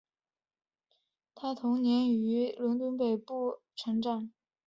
[1.35, 4.31] 她童年于伦敦北部哈林盖成长。